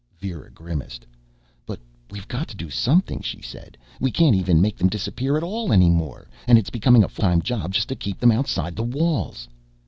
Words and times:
_"Vera 0.17 0.49
grimaced. 0.49 1.05
"But 1.63 1.79
we've 2.09 2.27
got 2.27 2.47
to 2.47 2.55
do 2.55 2.71
something," 2.71 3.21
she 3.21 3.39
said. 3.39 3.77
"We 3.99 4.09
can't 4.09 4.35
even 4.35 4.59
make 4.59 4.75
them 4.75 4.89
disappear 4.89 5.37
at 5.37 5.43
all, 5.43 5.71
any 5.71 5.91
more. 5.91 6.27
And 6.47 6.57
it's 6.57 6.71
becoming 6.71 7.03
a 7.03 7.07
full 7.07 7.21
time 7.21 7.41
job 7.43 7.71
just 7.75 7.89
to 7.89 7.95
keep 7.95 8.17
them 8.19 8.31
outside 8.31 8.75
the 8.75 8.83
walls." 8.83 9.47